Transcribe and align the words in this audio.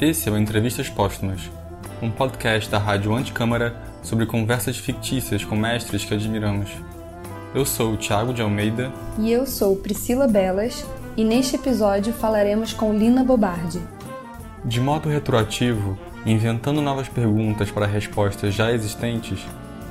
Esse 0.00 0.28
é 0.28 0.32
o 0.32 0.36
Entrevistas 0.36 0.88
Póstumas, 0.88 1.48
um 2.02 2.10
podcast 2.10 2.68
da 2.68 2.78
Rádio 2.78 3.14
Anticâmara 3.14 3.76
sobre 4.02 4.26
conversas 4.26 4.76
fictícias 4.76 5.44
com 5.44 5.54
mestres 5.54 6.04
que 6.04 6.12
admiramos. 6.12 6.68
Eu 7.54 7.64
sou 7.64 7.92
o 7.92 7.96
Thiago 7.96 8.34
de 8.34 8.42
Almeida. 8.42 8.92
E 9.20 9.30
eu 9.30 9.46
sou 9.46 9.76
Priscila 9.76 10.26
Belas, 10.26 10.84
e 11.16 11.22
neste 11.22 11.54
episódio 11.54 12.12
falaremos 12.12 12.72
com 12.72 12.92
Lina 12.92 13.22
Bobardi. 13.22 13.80
De 14.64 14.80
modo 14.80 15.08
retroativo, 15.08 15.96
inventando 16.26 16.82
novas 16.82 17.08
perguntas 17.08 17.70
para 17.70 17.86
respostas 17.86 18.52
já 18.52 18.72
existentes, 18.72 19.46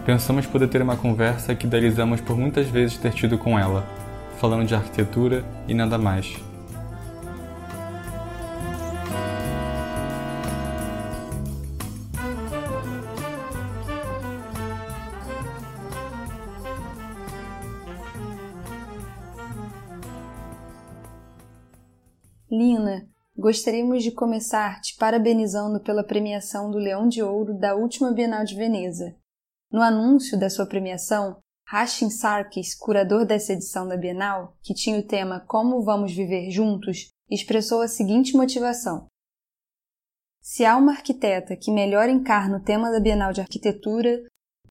pensamos 0.05 0.45
poder 0.45 0.67
ter 0.67 0.81
uma 0.81 0.97
conversa 0.97 1.55
que 1.55 1.65
idealizamos 1.65 2.19
por 2.19 2.37
muitas 2.37 2.67
vezes 2.67 2.97
ter 2.97 3.13
tido 3.13 3.37
com 3.37 3.57
ela, 3.57 3.87
falando 4.37 4.67
de 4.67 4.75
arquitetura 4.75 5.45
e 5.65 5.73
nada 5.73 5.97
mais. 5.97 6.35
Lina, 22.53 23.09
gostaríamos 23.35 24.03
de 24.03 24.11
começar 24.11 24.79
te 24.79 24.95
parabenizando 24.95 25.79
pela 25.79 26.03
premiação 26.03 26.69
do 26.69 26.77
Leão 26.77 27.07
de 27.07 27.23
Ouro 27.23 27.57
da 27.57 27.75
última 27.75 28.11
Bienal 28.11 28.45
de 28.45 28.53
Veneza. 28.53 29.15
No 29.71 29.81
anúncio 29.81 30.39
da 30.39 30.51
sua 30.51 30.67
premiação, 30.67 31.39
Hashim 31.67 32.11
Sarkis, 32.11 32.75
curador 32.75 33.25
dessa 33.25 33.53
edição 33.53 33.87
da 33.87 33.97
Bienal, 33.97 34.55
que 34.61 34.75
tinha 34.75 34.99
o 34.99 35.07
tema 35.07 35.39
Como 35.39 35.81
Vamos 35.81 36.13
Viver 36.13 36.51
Juntos, 36.51 37.09
expressou 37.27 37.81
a 37.81 37.87
seguinte 37.87 38.37
motivação: 38.37 39.07
Se 40.39 40.63
há 40.63 40.77
uma 40.77 40.91
arquiteta 40.91 41.55
que 41.55 41.71
melhor 41.71 42.07
encarna 42.07 42.57
o 42.57 42.63
tema 42.63 42.91
da 42.91 42.99
Bienal 42.99 43.33
de 43.33 43.41
Arquitetura, 43.41 44.21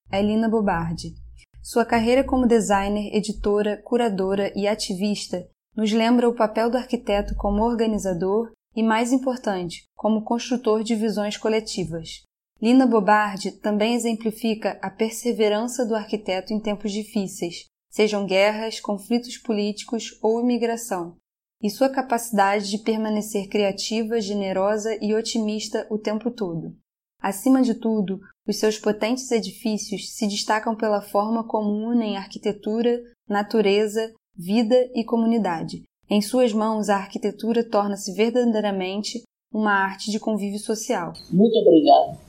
é 0.09 0.21
Lina 0.21 0.47
Bobardi. 0.47 1.15
Sua 1.61 1.83
carreira 1.83 2.23
como 2.23 2.47
designer, 2.47 3.13
editora, 3.13 3.75
curadora 3.83 4.53
e 4.55 4.69
ativista 4.69 5.45
nos 5.75 5.91
lembra 5.91 6.29
o 6.29 6.35
papel 6.35 6.69
do 6.69 6.77
arquiteto 6.77 7.35
como 7.35 7.63
organizador 7.63 8.51
e, 8.75 8.83
mais 8.83 9.11
importante, 9.11 9.83
como 9.95 10.23
construtor 10.23 10.83
de 10.83 10.95
visões 10.95 11.37
coletivas. 11.37 12.23
Lina 12.61 12.87
Bobardi 12.87 13.51
também 13.51 13.93
exemplifica 13.93 14.79
a 14.81 14.89
perseverança 14.89 15.85
do 15.85 15.95
arquiteto 15.95 16.53
em 16.53 16.59
tempos 16.59 16.91
difíceis, 16.91 17.65
sejam 17.89 18.25
guerras, 18.25 18.79
conflitos 18.79 19.37
políticos 19.37 20.17
ou 20.21 20.39
imigração, 20.39 21.15
e 21.61 21.69
sua 21.69 21.89
capacidade 21.89 22.69
de 22.69 22.77
permanecer 22.77 23.47
criativa, 23.47 24.19
generosa 24.21 24.97
e 25.01 25.13
otimista 25.13 25.85
o 25.89 25.97
tempo 25.97 26.31
todo. 26.31 26.75
Acima 27.21 27.61
de 27.61 27.73
tudo, 27.73 28.19
os 28.45 28.57
seus 28.57 28.77
potentes 28.77 29.31
edifícios 29.31 30.13
se 30.13 30.27
destacam 30.27 30.75
pela 30.75 31.01
forma 31.01 31.47
como 31.47 31.87
unem 31.87 32.17
arquitetura, 32.17 32.99
natureza, 33.29 34.13
vida 34.35 34.75
e 34.93 35.03
comunidade. 35.03 35.83
Em 36.09 36.21
suas 36.21 36.53
mãos, 36.53 36.89
a 36.89 36.97
arquitetura 36.97 37.67
torna-se 37.67 38.13
verdadeiramente 38.13 39.23
uma 39.51 39.71
arte 39.71 40.11
de 40.11 40.19
convívio 40.19 40.59
social. 40.59 41.13
Muito 41.31 41.55
obrigada. 41.57 42.19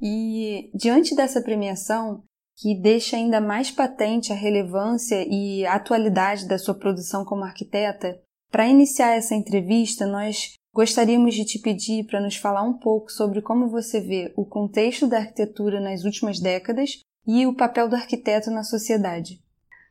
e 0.00 0.70
diante 0.74 1.14
dessa 1.14 1.40
premiação, 1.40 2.22
que 2.56 2.74
deixa 2.80 3.16
ainda 3.16 3.40
mais 3.40 3.70
patente 3.70 4.32
a 4.32 4.36
relevância 4.36 5.24
e 5.28 5.64
a 5.66 5.74
atualidade 5.74 6.46
da 6.46 6.58
sua 6.58 6.74
produção 6.74 7.24
como 7.24 7.44
arquiteta, 7.44 8.20
para 8.50 8.68
iniciar 8.68 9.16
essa 9.16 9.34
entrevista, 9.34 10.06
nós 10.06 10.54
gostaríamos 10.72 11.34
de 11.34 11.44
te 11.44 11.58
pedir 11.58 12.04
para 12.06 12.20
nos 12.20 12.36
falar 12.36 12.62
um 12.62 12.78
pouco 12.78 13.10
sobre 13.10 13.42
como 13.42 13.68
você 13.68 14.00
vê 14.00 14.32
o 14.36 14.44
contexto 14.44 15.06
da 15.06 15.18
arquitetura 15.18 15.80
nas 15.80 16.04
últimas 16.04 16.38
décadas 16.38 17.00
e 17.26 17.46
o 17.46 17.56
papel 17.56 17.88
do 17.88 17.96
arquiteto 17.96 18.50
na 18.50 18.62
sociedade. 18.62 19.43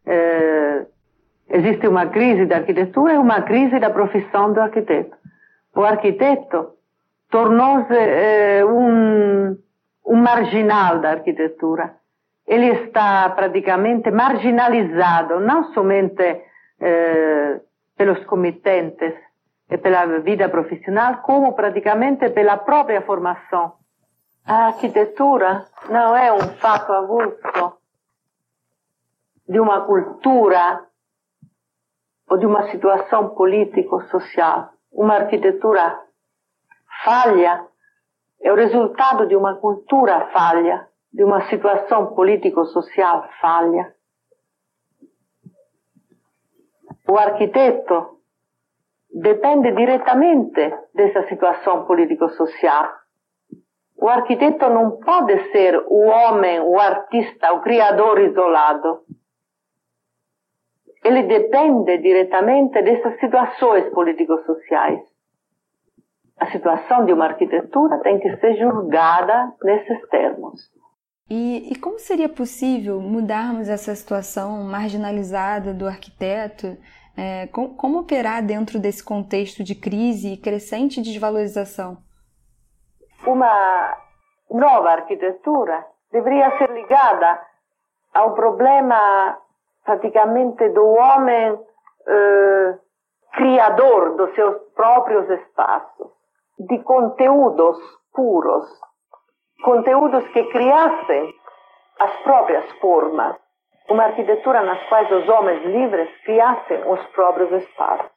É, 0.06 0.86
existe 1.50 1.88
uma 1.88 2.08
crise 2.08 2.46
da 2.46 2.58
arquitetura 2.58 3.14
e 3.14 3.18
uma 3.18 3.42
crise 3.42 3.80
da 3.80 3.90
profissão 3.90 4.54
do 4.54 4.62
arquiteto. 4.62 5.16
O 5.76 5.84
arquiteto 5.84 6.74
tornou-se 7.30 7.96
é, 7.96 8.66
um, 8.66 9.58
um 10.06 10.16
marginal 10.16 11.00
da 11.00 11.12
arquitetura. 11.12 11.96
Ele 12.46 12.68
está 12.68 13.30
praticamente 13.30 14.12
marginalizado, 14.12 15.40
não 15.40 15.74
somente 15.74 16.42
é, 16.80 17.60
pelos 17.98 18.24
comitentes 18.26 19.14
e 19.70 19.78
pela 19.78 20.20
vida 20.20 20.50
profissional, 20.50 21.18
como 21.24 21.54
praticamente 21.54 22.30
pela 22.30 22.58
própria 22.58 23.02
formação. 23.02 23.74
A 24.46 24.68
arquitetura 24.68 25.66
não 25.90 26.16
é 26.16 26.34
um 26.34 26.42
fato 26.60 26.92
avulso 26.92 27.78
de 29.54 29.60
uma 29.60 29.82
cultura 29.86 30.84
ou 32.28 32.40
de 32.40 32.46
uma 32.48 32.72
situação 32.72 33.36
político-social. 33.36 34.72
Uma 34.92 35.14
arquitetura 35.18 36.02
falha 37.06 37.64
é 38.42 38.52
o 38.52 38.56
resultado 38.56 39.28
de 39.28 39.36
uma 39.36 39.54
cultura 39.58 40.32
falha, 40.34 40.88
de 41.14 41.24
uma 41.24 41.48
situação 41.50 42.16
político-social 42.16 43.30
falha. 43.40 43.94
O 47.08 47.16
arquiteto 47.16 48.18
depende 49.14 49.72
diretamente 49.72 50.74
dessa 50.96 51.28
situação 51.28 51.86
político-social. 51.86 52.92
O 54.02 54.10
arquiteto 54.10 54.68
não 54.70 54.98
pode 54.98 55.52
ser 55.52 55.78
o 55.88 56.08
homem, 56.08 56.60
o 56.60 56.80
artista, 56.80 57.54
o 57.54 57.62
criador 57.62 58.20
isolado 58.20 59.04
ele 61.04 61.24
depende 61.24 61.98
diretamente 61.98 62.82
dessas 62.82 63.20
situações 63.20 63.90
político-sociais. 63.94 65.02
A 66.40 66.48
situação 66.48 67.06
de 67.06 67.14
uma 67.14 67.26
arquitetura 67.26 68.00
tem 68.00 68.20
que 68.20 68.36
ser 68.38 68.56
julgada 68.56 69.54
nesses 69.64 70.10
termos. 70.10 70.62
E, 71.30 71.72
e 71.72 71.76
como 71.76 72.00
seria 72.00 72.30
possível 72.30 73.00
mudarmos 73.00 73.70
essa 73.70 73.96
situação 73.96 74.64
marginalizada 74.64 75.74
do 75.74 75.88
arquiteto? 75.88 76.78
É, 77.16 77.48
com, 77.48 77.76
como 77.76 78.00
operar 78.00 78.44
dentro 78.44 78.80
desse 78.80 79.04
contexto 79.04 79.64
de 79.64 79.76
crise 79.76 80.34
e 80.34 80.38
crescente 80.38 81.02
desvalorização? 81.02 81.98
Uma 83.26 83.98
nova 84.50 84.90
arquitetura 84.90 85.86
deveria 86.12 86.58
ser 86.58 86.72
ligada 86.72 87.40
ao 88.14 88.34
problema 88.34 89.38
praticamente 89.84 90.70
do 90.70 90.86
homem 90.86 91.60
eh, 92.08 92.78
criador 93.34 94.16
dos 94.16 94.34
seus 94.36 94.56
próprios 94.76 95.30
espaços, 95.30 96.08
de 96.60 96.80
conteúdos 96.80 97.78
puros, 98.14 98.66
conteúdos 99.64 100.28
que 100.30 100.44
criassem 100.52 101.34
as 102.00 102.16
próprias 102.24 102.72
formas, 102.80 103.36
uma 103.90 104.04
arquitetura 104.04 104.62
nas 104.64 104.82
quais 104.88 105.12
os 105.12 105.28
homens 105.28 105.64
livres 105.66 106.10
criassem 106.24 106.92
os 106.92 107.04
próprios 107.08 107.52
espaços. 107.52 108.12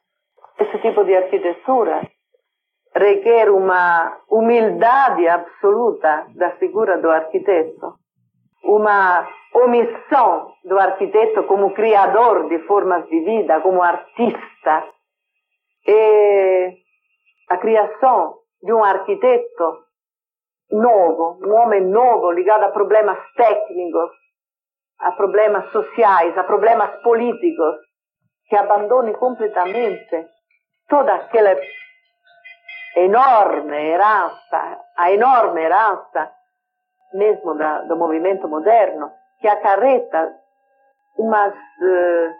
Esse 0.59 0.77
tipo 0.79 1.03
de 1.03 1.15
arquitetura 1.15 2.01
requer 2.95 3.49
uma 3.49 4.17
humildade 4.29 5.27
absoluta 5.27 6.25
da 6.35 6.51
figura 6.51 6.97
do 6.97 7.09
arquiteto, 7.09 7.93
uma 8.63 9.27
omissão 9.53 10.53
do 10.63 10.77
arquiteto 10.79 11.43
como 11.43 11.73
criador 11.73 12.49
de 12.49 12.59
formas 12.59 13.07
de 13.07 13.19
vida, 13.21 13.61
como 13.61 13.81
artista, 13.81 14.87
e 15.85 16.73
a 17.49 17.57
criação 17.57 18.35
de 18.61 18.73
um 18.73 18.83
arquiteto 18.83 19.85
novo, 20.71 21.39
um 21.45 21.53
homem 21.55 21.81
novo 21.81 22.31
ligado 22.31 22.65
a 22.65 22.71
problemas 22.71 23.17
técnicos, 23.35 24.11
a 24.99 25.11
problemas 25.13 25.71
sociais, 25.71 26.37
a 26.37 26.43
problemas 26.43 27.01
políticos, 27.01 27.75
que 28.49 28.55
abandone 28.55 29.13
completamente 29.13 30.27
toda 30.89 31.13
aquela 31.15 31.55
enorme 32.95 33.75
herança, 33.75 34.79
a 34.97 35.11
enorme 35.11 35.61
herança 35.61 36.31
mesmo 37.13 37.55
da, 37.55 37.81
do 37.83 37.95
movimento 37.95 38.47
moderno, 38.47 39.11
que 39.39 39.47
acarreta 39.47 40.33
umas 41.17 41.53
uh, 41.53 42.33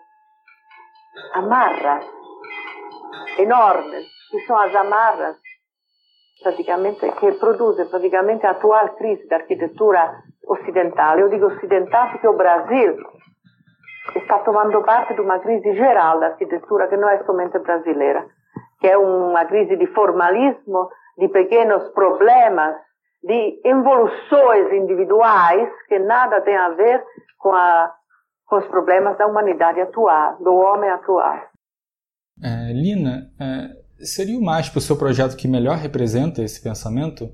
amarras 1.34 2.06
enormes, 3.38 4.06
que 4.32 4.40
são 4.46 4.58
as 4.58 4.76
amarras 4.76 5.38
praticamente, 6.42 7.12
que 7.14 7.32
produzem 7.34 7.88
praticamente 7.88 8.46
a 8.46 8.52
atual 8.52 8.90
crise 8.96 9.28
da 9.28 9.38
arquitetura 9.38 10.24
ocidental. 10.48 11.20
Eu 11.20 11.30
digo 11.30 11.48
ocidental 11.48 12.12
porque 12.12 12.28
o 12.28 12.38
Brasil 12.38 12.98
está 14.16 14.40
tomando 14.40 14.82
parte 14.84 15.14
de 15.14 15.22
uma 15.22 15.40
crise 15.40 15.74
geral 15.74 16.20
da 16.20 16.28
arquitetura 16.28 16.88
que 16.88 16.98
não 16.98 17.10
é 17.10 17.24
somente 17.24 17.58
brasileira, 17.60 18.26
que 18.80 18.88
é 18.88 18.98
uma 18.98 19.46
crise 19.46 19.76
de 19.76 19.88
formalismo 19.88 20.90
de 21.18 21.28
pequenos 21.30 21.90
problemas, 21.90 22.76
de 23.24 23.62
evoluções 23.66 24.74
individuais 24.74 25.70
que 25.88 26.00
nada 26.00 26.42
tem 26.42 26.56
a 26.56 26.70
ver 26.70 27.04
com, 27.38 27.52
a, 27.52 27.94
com 28.46 28.58
os 28.58 28.66
problemas 28.68 29.18
da 29.18 29.28
humanidade 29.28 29.80
atual, 29.82 30.38
do 30.38 30.54
homem 30.54 30.90
atual. 30.90 31.38
É, 32.44 32.72
Lina, 32.72 33.32
é, 33.40 34.06
seria 34.06 34.38
o 34.38 34.44
MASP 34.44 34.78
o 34.78 34.82
seu 34.82 34.98
projeto 34.98 35.36
que 35.36 35.48
melhor 35.48 35.78
representa 35.78 36.44
esse 36.44 36.62
pensamento? 36.62 37.32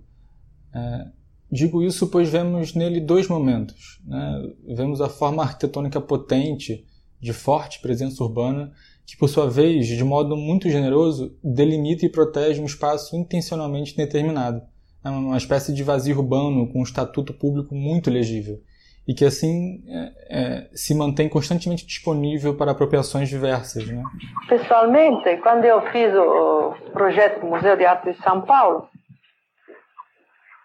É, 0.73 1.05
digo 1.51 1.83
isso 1.83 2.09
pois 2.09 2.29
vemos 2.29 2.73
nele 2.73 2.99
dois 2.99 3.27
momentos. 3.27 4.01
Né? 4.05 4.53
Vemos 4.75 5.01
a 5.01 5.09
forma 5.09 5.43
arquitetônica 5.43 5.99
potente, 6.01 6.87
de 7.21 7.33
forte 7.33 7.81
presença 7.81 8.23
urbana, 8.23 8.71
que 9.05 9.17
por 9.17 9.27
sua 9.27 9.49
vez, 9.49 9.85
de 9.85 10.03
modo 10.03 10.35
muito 10.35 10.69
generoso, 10.69 11.37
delimita 11.43 12.05
e 12.05 12.09
protege 12.09 12.61
um 12.61 12.65
espaço 12.65 13.15
intencionalmente 13.15 13.95
determinado. 13.95 14.61
É 15.03 15.09
uma 15.09 15.37
espécie 15.37 15.73
de 15.73 15.83
vazio 15.83 16.17
urbano 16.17 16.71
com 16.71 16.79
um 16.79 16.83
estatuto 16.83 17.33
público 17.33 17.75
muito 17.75 18.09
legível. 18.09 18.57
E 19.05 19.13
que 19.13 19.25
assim 19.25 19.83
é, 19.85 20.13
é, 20.29 20.69
se 20.73 20.95
mantém 20.95 21.27
constantemente 21.27 21.85
disponível 21.85 22.55
para 22.55 22.71
apropriações 22.71 23.27
diversas, 23.27 23.85
né? 23.85 24.01
Pessoalmente, 24.47 25.37
quando 25.37 25.65
eu 25.65 25.81
fiz 25.91 26.13
o 26.15 26.73
projeto 26.93 27.41
do 27.41 27.47
Museu 27.47 27.75
de 27.75 27.85
Arte 27.85 28.13
de 28.13 28.23
São 28.23 28.41
Paulo, 28.41 28.87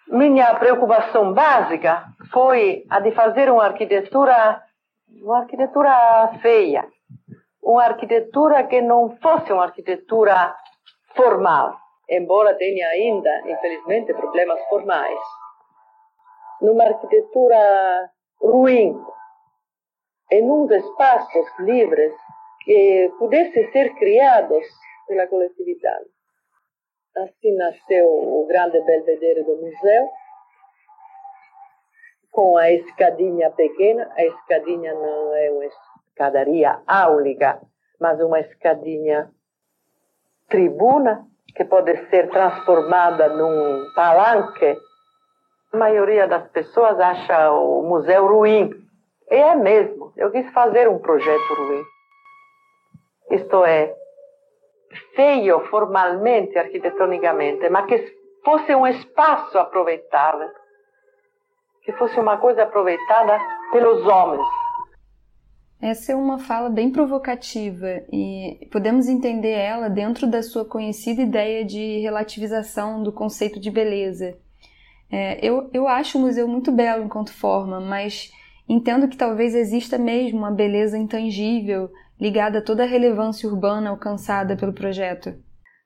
minha 0.07 0.55
preocupação 0.55 1.35
básica 1.35 2.05
foi 2.33 2.85
a 2.89 3.01
de 3.01 3.11
fazer 3.13 3.51
uma 3.51 3.65
arquitetura, 3.65 4.63
uma 5.21 5.41
arquitetura 5.41 6.39
feia, 6.41 6.85
uma 7.63 7.85
arquitetura 7.85 8.63
que 8.65 8.81
não 8.81 9.17
fosse 9.21 9.53
uma 9.53 9.65
arquitetura 9.65 10.55
formal, 11.15 11.77
embora 12.09 12.55
tenha 12.55 12.89
ainda, 12.89 13.51
infelizmente, 13.51 14.15
problemas 14.15 14.61
formais. 14.69 15.19
Numa 16.61 16.85
arquitetura 16.85 18.11
ruim, 18.41 19.01
em 20.31 20.51
uns 20.51 20.71
espaços 20.71 21.47
livres 21.61 22.13
que 22.65 23.13
pudessem 23.19 23.71
ser 23.73 23.95
criados 23.95 24.65
pela 25.07 25.27
coletividade. 25.27 26.07
Assim 27.17 27.55
nasceu 27.57 28.07
o 28.07 28.47
grande 28.47 28.81
belvedere 28.83 29.43
do 29.43 29.57
museu, 29.57 30.11
com 32.31 32.57
a 32.57 32.71
escadinha 32.71 33.51
pequena. 33.51 34.11
A 34.17 34.25
escadinha 34.25 34.95
não 34.95 35.35
é 35.35 35.51
uma 35.51 35.65
escadaria 35.65 36.81
áulica, 36.87 37.61
mas 37.99 38.21
uma 38.21 38.41
escadinha 38.41 39.31
tribuna 40.49 41.27
que 41.55 41.65
pode 41.65 41.97
ser 42.09 42.29
transformada 42.31 43.29
num 43.29 43.93
palanque. 43.95 44.77
A 45.73 45.77
maioria 45.77 46.27
das 46.27 46.49
pessoas 46.49 46.99
acha 46.99 47.51
o 47.53 47.83
museu 47.83 48.27
ruim. 48.27 48.71
E 49.31 49.35
é 49.35 49.55
mesmo. 49.55 50.13
Eu 50.17 50.31
quis 50.31 50.51
fazer 50.53 50.89
um 50.89 50.99
projeto 50.99 51.55
ruim. 51.55 51.83
Isto 53.31 53.65
é, 53.65 53.95
feio 55.15 55.61
formalmente, 55.69 56.57
arquitetonicamente, 56.57 57.69
mas 57.69 57.87
que 57.87 58.17
fosse 58.45 58.75
um 58.75 58.87
espaço 58.87 59.59
aproveitado, 59.59 60.51
que 61.83 61.93
fosse 61.93 62.19
uma 62.19 62.39
coisa 62.39 62.63
aproveitada 62.63 63.39
pelos 63.73 64.07
homens. 64.07 64.47
Essa 65.81 66.13
é 66.13 66.17
uma 66.17 66.41
fala 66.41 66.69
bem 66.69 66.91
provocativa 66.91 68.03
e 68.13 68.67
podemos 68.73 69.09
entender 69.09 69.53
ela 69.53 69.89
dentro 69.89 70.27
da 70.27 70.43
sua 70.43 70.65
conhecida 70.65 71.23
ideia 71.23 71.65
de 71.65 72.01
relativização 72.01 73.01
do 73.01 73.13
conceito 73.13 73.61
de 73.61 73.71
beleza. 73.71 74.37
É, 75.11 75.39
eu, 75.47 75.71
eu 75.73 75.87
acho 75.87 76.19
o 76.19 76.21
museu 76.21 76.49
muito 76.49 76.73
belo 76.73 77.05
enquanto 77.05 77.33
forma, 77.33 77.81
mas 77.81 78.31
entendo 78.69 79.09
que 79.09 79.17
talvez 79.17 79.55
exista 79.55 79.97
mesmo 79.97 80.39
uma 80.39 80.51
beleza 80.51 80.99
intangível 80.99 81.91
ligada 82.21 82.59
a 82.59 82.63
toda 82.63 82.83
a 82.83 82.87
relevância 82.87 83.49
urbana 83.49 83.91
alcançada 83.91 84.57
pelo 84.57 84.73
projeto. 84.73 85.33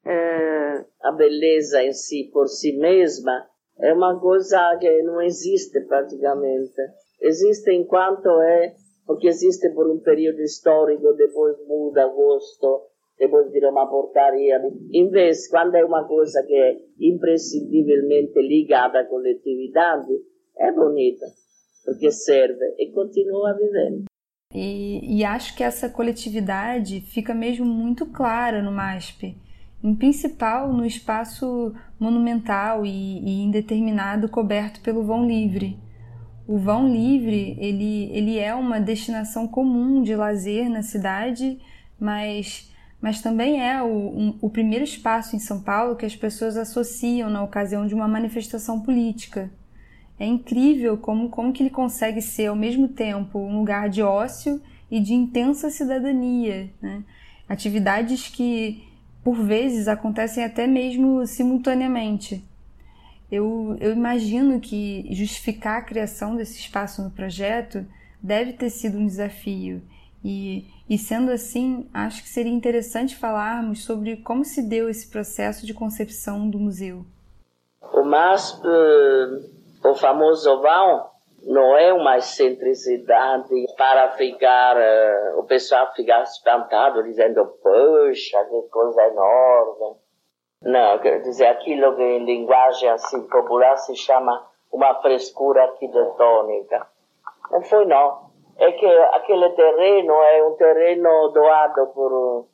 É, 0.06 0.84
a 1.02 1.12
beleza 1.12 1.82
em 1.82 1.92
si, 1.92 2.30
por 2.32 2.48
si 2.48 2.72
mesma, 2.78 3.46
é 3.78 3.92
uma 3.92 4.18
coisa 4.18 4.58
que 4.80 5.02
não 5.02 5.20
existe 5.20 5.80
praticamente. 5.82 6.80
Existe 7.20 7.70
enquanto 7.72 8.28
é 8.40 8.74
porque 9.06 9.28
existe 9.28 9.70
por 9.70 9.90
um 9.90 9.98
período 9.98 10.40
histórico, 10.40 11.12
depois 11.14 11.56
muda 11.66 12.06
gosto, 12.06 12.82
depois 13.18 13.50
vira 13.52 13.70
uma 13.70 13.88
porcaria. 13.88 14.60
Em 14.92 15.08
vez, 15.08 15.48
quando 15.48 15.74
é 15.74 15.84
uma 15.84 16.06
coisa 16.06 16.42
que 16.46 16.54
é 16.54 16.76
imprescindivelmente 17.00 18.40
ligada 18.40 19.00
à 19.00 19.04
coletividade, 19.04 20.12
é 20.58 20.72
bonita, 20.72 21.26
porque 21.84 22.10
serve 22.10 22.64
e 22.78 22.90
continua 22.92 23.54
vivendo. 23.54 24.04
E, 24.54 25.18
e 25.18 25.24
acho 25.24 25.56
que 25.56 25.64
essa 25.64 25.88
coletividade 25.88 27.00
fica 27.00 27.34
mesmo 27.34 27.64
muito 27.64 28.06
clara 28.06 28.62
no 28.62 28.70
MASP, 28.70 29.34
em 29.82 29.94
principal 29.94 30.72
no 30.72 30.84
espaço 30.84 31.72
monumental 31.98 32.84
e, 32.84 32.90
e 32.90 33.42
indeterminado 33.42 34.28
coberto 34.28 34.80
pelo 34.82 35.02
vão 35.02 35.26
livre 35.26 35.78
o 36.46 36.58
vão 36.58 36.88
livre 36.88 37.56
ele, 37.58 38.10
ele 38.12 38.38
é 38.38 38.54
uma 38.54 38.80
destinação 38.80 39.46
comum 39.46 40.02
de 40.02 40.14
lazer 40.14 40.68
na 40.68 40.82
cidade, 40.82 41.58
mas, 41.98 42.70
mas 43.00 43.20
também 43.20 43.62
é 43.62 43.82
o, 43.82 43.86
um, 43.86 44.38
o 44.40 44.50
primeiro 44.50 44.84
espaço 44.84 45.36
em 45.36 45.38
São 45.38 45.60
Paulo 45.60 45.96
que 45.96 46.06
as 46.06 46.16
pessoas 46.16 46.56
associam 46.56 47.30
na 47.30 47.42
ocasião 47.42 47.86
de 47.86 47.94
uma 47.94 48.08
manifestação 48.08 48.80
política. 48.80 49.50
É 50.18 50.26
incrível 50.26 50.96
como, 50.96 51.28
como 51.28 51.52
que 51.52 51.62
ele 51.62 51.70
consegue 51.70 52.20
ser 52.20 52.46
ao 52.46 52.56
mesmo 52.56 52.88
tempo 52.88 53.38
um 53.38 53.58
lugar 53.58 53.88
de 53.88 54.02
ócio 54.02 54.60
e 54.90 55.00
de 55.00 55.14
intensa 55.14 55.70
cidadania. 55.70 56.70
Né? 56.80 57.02
Atividades 57.48 58.28
que, 58.28 58.84
por 59.24 59.36
vezes, 59.36 59.88
acontecem 59.88 60.44
até 60.44 60.66
mesmo 60.66 61.26
simultaneamente 61.26 62.44
eu, 63.32 63.74
eu 63.80 63.92
imagino 63.92 64.60
que 64.60 65.06
justificar 65.10 65.78
a 65.78 65.84
criação 65.84 66.36
desse 66.36 66.58
espaço 66.58 67.02
no 67.02 67.10
projeto 67.10 67.82
deve 68.22 68.52
ter 68.52 68.68
sido 68.68 68.98
um 68.98 69.06
desafio. 69.06 69.80
E, 70.22 70.66
e 70.88 70.98
sendo 70.98 71.32
assim, 71.32 71.88
acho 71.94 72.22
que 72.22 72.28
seria 72.28 72.52
interessante 72.52 73.16
falarmos 73.16 73.84
sobre 73.84 74.18
como 74.18 74.44
se 74.44 74.62
deu 74.68 74.86
esse 74.86 75.10
processo 75.10 75.64
de 75.64 75.72
concepção 75.72 76.48
do 76.50 76.58
museu. 76.58 77.06
O 77.94 78.04
MASP, 78.04 78.66
o 79.82 79.94
famoso 79.94 80.60
vão, 80.60 81.06
não 81.44 81.74
é 81.74 81.90
uma 81.90 82.18
excentricidade 82.18 83.48
para 83.78 84.12
ficar, 84.12 84.76
uh, 84.76 85.40
o 85.40 85.44
pessoal 85.44 85.90
ficar 85.94 86.22
espantado, 86.22 87.02
dizendo, 87.02 87.46
poxa, 87.62 88.44
que 88.44 88.68
coisa 88.70 89.02
enorme. 89.06 90.01
Quer 91.02 91.22
dizer, 91.22 91.46
aquilo 91.46 91.96
que 91.96 92.02
em 92.02 92.24
linguagem 92.24 92.88
assim 92.88 93.26
popular 93.28 93.76
se 93.76 93.96
chama 93.96 94.48
uma 94.70 94.94
frescura 95.02 95.64
arquitetônica. 95.64 96.86
Não 97.50 97.62
foi 97.62 97.84
não. 97.84 98.30
É 98.58 98.70
que 98.72 98.86
aquele 98.86 99.50
terreno 99.50 100.12
é 100.14 100.44
um 100.44 100.54
terreno 100.54 101.28
doado 101.28 101.88
por 101.88 102.46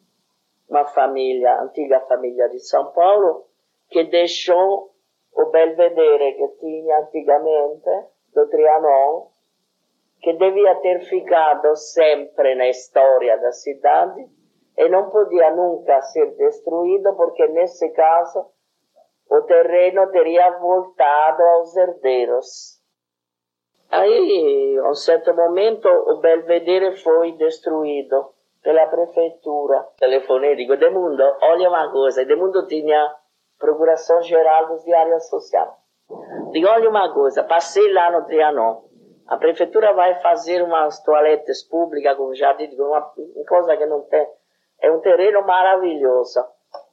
uma 0.68 0.84
família, 0.86 1.60
antiga 1.60 2.00
família 2.00 2.48
de 2.48 2.60
São 2.60 2.92
Paulo, 2.92 3.44
que 3.90 4.04
deixou 4.04 4.90
o 5.34 5.46
belvedere 5.46 6.34
que 6.34 6.48
tinha 6.60 6.98
antigamente, 7.00 7.90
do 8.34 8.46
Trianon, 8.48 9.26
que 10.20 10.32
devia 10.34 10.74
ter 10.76 11.00
ficado 11.00 11.74
sempre 11.76 12.54
na 12.54 12.68
história 12.68 13.38
da 13.38 13.52
cidade, 13.52 14.28
e 14.78 14.88
não 14.88 15.10
podia 15.10 15.50
nunca 15.50 16.00
ser 16.02 16.36
destruído 16.36 17.12
porque 17.16 17.48
nesse 17.48 17.90
caso 17.90 18.46
o 19.28 19.42
terreno 19.42 20.06
teria 20.12 20.56
voltado 20.58 21.42
aos 21.42 21.76
herdeiros. 21.76 22.78
Aí, 23.90 24.78
a 24.78 24.88
um 24.88 24.94
certo 24.94 25.34
momento, 25.34 25.88
o 25.88 26.20
belvedere 26.20 26.96
foi 26.98 27.32
destruído 27.32 28.30
pela 28.62 28.86
prefeitura. 28.86 29.84
Telefonei 29.98 30.52
e 30.52 30.56
digo, 30.56 30.76
Demundo, 30.76 31.22
olha 31.42 31.68
uma 31.68 31.90
coisa, 31.90 32.24
Demundo 32.24 32.66
tinha 32.66 33.14
procuração 33.58 34.22
geral 34.22 34.68
dos 34.68 34.84
diários 34.84 35.28
sociais. 35.28 35.72
Digo, 36.52 36.68
olha 36.68 36.88
uma 36.88 37.12
coisa, 37.12 37.42
passei 37.42 37.92
lá 37.92 38.12
no 38.12 38.24
Trianon. 38.26 38.82
A 39.26 39.36
prefeitura 39.36 39.92
vai 39.92 40.14
fazer 40.20 40.62
umas 40.62 41.02
toaletes 41.02 41.62
públicas 41.68 42.16
com 42.16 42.24
uma, 42.24 43.12
uma 43.14 43.44
coisa 43.46 43.76
que 43.76 43.84
não 43.84 44.02
tem 44.02 44.26
é 44.80 44.90
um 44.90 45.00
terreno 45.00 45.42
maravilhoso. 45.42 46.40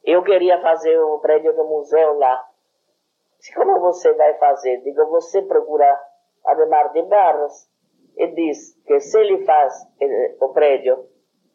Eu 0.04 0.22
queria 0.22 0.60
fazer 0.60 0.98
o 0.98 1.18
prédio 1.18 1.54
do 1.54 1.64
museu 1.64 2.18
lá. 2.18 2.44
Como 3.54 3.80
você 3.80 4.12
vai 4.14 4.34
fazer? 4.34 4.78
Digo, 4.82 5.06
você 5.06 5.42
procura 5.42 5.98
Ademar 6.46 6.92
de 6.92 7.02
Barros 7.02 7.68
e 8.16 8.26
diz 8.28 8.74
que 8.86 8.98
se 9.00 9.18
ele 9.20 9.44
faz 9.44 9.74
eh, 10.00 10.36
o 10.40 10.48
prédio 10.52 11.06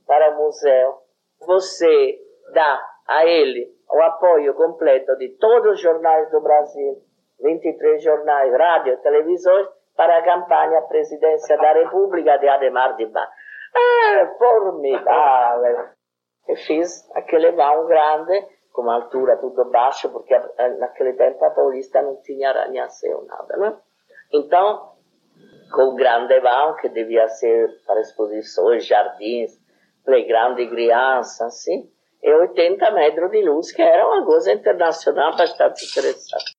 para 0.06 0.32
o 0.32 0.38
museu, 0.38 1.00
você 1.46 2.20
dá 2.54 2.82
a 3.08 3.26
ele 3.26 3.74
o 3.90 4.02
apoio 4.02 4.54
completo 4.54 5.18
de 5.18 5.30
todos 5.38 5.74
os 5.74 5.82
jornais 5.82 6.30
do 6.32 6.40
Brasil, 6.42 7.02
23 7.42 8.04
jornais, 8.04 8.54
rádio, 8.54 9.02
televisões, 9.02 9.68
para 9.96 10.18
a 10.18 10.24
campanha 10.24 10.80
à 10.80 10.82
presidência 10.84 11.58
da 11.58 11.74
República 11.74 12.38
de 12.38 12.48
Ademar 12.48 12.96
de 12.96 13.06
Bar. 13.08 13.30
É 13.76 14.26
formidável. 14.38 15.90
E 16.48 16.56
fiz 16.56 17.10
aquele 17.14 17.52
vão 17.52 17.88
grande, 17.88 18.46
com 18.74 18.82
uma 18.84 18.96
altura 18.96 19.38
tudo 19.38 19.70
baixo, 19.70 20.10
porque 20.10 20.38
naquele 20.80 21.14
tempo 21.14 21.44
a 21.44 21.50
Paulista 21.52 22.02
não 22.02 22.16
tinha 22.22 22.50
arranha-céu, 22.50 23.26
nada, 23.28 23.58
né? 23.58 23.78
Então, 24.34 24.94
com 25.72 25.84
o 25.84 25.96
grande 25.96 26.40
vão, 26.40 26.76
que 26.76 26.90
devia 26.90 27.28
ser 27.28 27.70
para 27.86 28.02
exposições, 28.02 28.86
jardins, 28.86 29.60
playground 30.06 30.58
de 30.58 30.68
crianças, 30.68 31.42
assim, 31.42 31.90
e 32.24 32.34
80 32.34 32.92
metros 32.92 33.32
de 33.32 33.42
luz, 33.44 33.72
que 33.72 33.82
era 33.82 34.08
uma 34.08 34.26
coisa 34.26 34.54
internacional 34.54 35.36
bastante 35.36 35.86
interessante. 35.86 36.56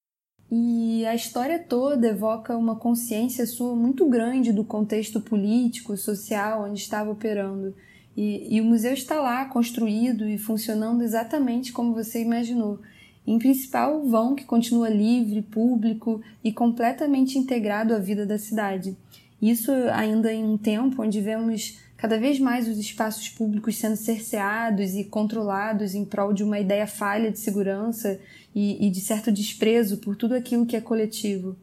E 0.51 1.05
a 1.05 1.15
história 1.15 1.65
toda 1.67 2.07
evoca 2.07 2.55
uma 2.55 2.77
consciência 2.77 3.45
sua 3.45 3.73
muito 3.75 4.07
grande 4.07 4.53
do 4.53 4.63
contexto 4.63 5.19
político, 5.19 5.97
social 5.97 6.63
onde 6.63 6.79
estava 6.79 7.09
operando. 7.09 7.73
E, 8.15 8.55
e, 8.55 8.61
o 8.61 8.65
museu 8.65 8.93
está 8.93 9.19
lá, 9.19 9.45
construído 9.45 10.27
e 10.27 10.37
funcionando 10.37 11.01
exatamente 11.01 11.71
como 11.71 11.93
você 11.93 12.21
imaginou. 12.21 12.79
Em 13.25 13.39
principal, 13.39 14.01
o 14.01 14.09
vão 14.09 14.35
que 14.35 14.43
continua 14.43 14.89
livre, 14.89 15.41
público 15.41 16.21
e 16.43 16.51
completamente 16.51 17.37
integrado 17.37 17.93
à 17.93 17.99
vida 17.99 18.25
da 18.25 18.37
cidade. 18.37 18.95
Isso 19.41 19.71
ainda 19.91 20.31
em 20.31 20.43
um 20.43 20.57
tempo 20.57 21.01
onde 21.01 21.19
vemos 21.21 21.77
cada 21.97 22.19
vez 22.19 22.37
mais 22.37 22.67
os 22.67 22.77
espaços 22.77 23.29
públicos 23.29 23.77
sendo 23.77 23.95
cerceados 23.95 24.93
e 24.93 25.05
controlados 25.05 25.95
em 25.95 26.03
prol 26.03 26.33
de 26.33 26.43
uma 26.43 26.59
ideia 26.59 26.85
falha 26.85 27.31
de 27.31 27.39
segurança 27.39 28.19
e, 28.53 28.85
e 28.85 28.89
de 28.89 28.99
certo 28.99 29.31
desprezo 29.31 29.97
por 29.97 30.15
tudo 30.15 30.35
aquilo 30.35 30.65
que 30.65 30.75
é 30.75 30.81
coletivo. 30.81 31.55